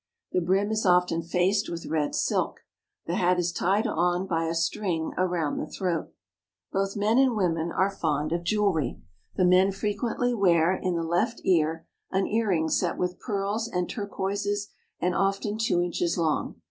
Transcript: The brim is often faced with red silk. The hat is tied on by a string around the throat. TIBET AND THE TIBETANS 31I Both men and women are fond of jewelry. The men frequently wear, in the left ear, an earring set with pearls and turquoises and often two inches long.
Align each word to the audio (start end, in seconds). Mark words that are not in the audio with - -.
The 0.31 0.41
brim 0.41 0.71
is 0.71 0.83
often 0.83 1.21
faced 1.21 1.69
with 1.69 1.85
red 1.85 2.15
silk. 2.15 2.61
The 3.05 3.13
hat 3.17 3.37
is 3.37 3.51
tied 3.51 3.85
on 3.85 4.25
by 4.25 4.45
a 4.45 4.55
string 4.55 5.11
around 5.15 5.57
the 5.59 5.67
throat. 5.67 6.05
TIBET 6.05 6.09
AND 6.09 6.09
THE 6.09 6.79
TIBETANS 6.79 6.87
31I 6.87 6.87
Both 6.87 6.99
men 6.99 7.17
and 7.19 7.35
women 7.37 7.71
are 7.71 7.89
fond 7.91 8.31
of 8.31 8.43
jewelry. 8.43 8.99
The 9.35 9.45
men 9.45 9.71
frequently 9.71 10.33
wear, 10.33 10.73
in 10.75 10.95
the 10.95 11.03
left 11.03 11.41
ear, 11.45 11.85
an 12.09 12.25
earring 12.25 12.69
set 12.69 12.97
with 12.97 13.19
pearls 13.19 13.67
and 13.67 13.87
turquoises 13.87 14.69
and 14.99 15.13
often 15.13 15.59
two 15.59 15.79
inches 15.83 16.17
long. 16.17 16.55